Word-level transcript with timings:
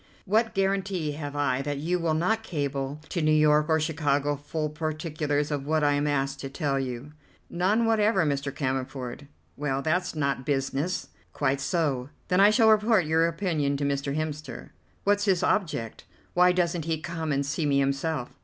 What 0.25 0.55
guarantee 0.55 1.11
have 1.11 1.35
I 1.35 1.61
that 1.61 1.77
you 1.77 1.99
will 1.99 2.15
not 2.15 2.41
cable 2.41 2.99
to 3.09 3.21
New 3.21 3.31
York 3.31 3.69
or 3.69 3.79
Chicago 3.79 4.35
full 4.35 4.71
particulars 4.71 5.51
of 5.51 5.67
what 5.67 5.83
I 5.83 5.91
am 5.93 6.07
asked 6.07 6.39
to 6.39 6.49
tell 6.49 6.79
you." 6.79 7.11
"None 7.51 7.85
whatever, 7.85 8.25
Mr. 8.25 8.51
Cammerford." 8.51 9.27
"Well, 9.55 9.83
that's 9.83 10.15
not 10.15 10.43
business." 10.43 11.09
"Quite 11.33 11.61
so. 11.61 12.09
Then 12.29 12.39
I 12.39 12.49
shall 12.49 12.71
report 12.71 13.05
your 13.05 13.27
opinion 13.27 13.77
to 13.77 13.83
Mr. 13.85 14.15
Hemster." 14.17 14.71
"What's 15.03 15.25
his 15.25 15.43
object? 15.43 16.05
Why 16.33 16.51
doesn't 16.51 16.85
he 16.85 16.99
come 16.99 17.31
and 17.31 17.45
see 17.45 17.67
me 17.67 17.77
himself?" 17.77 18.33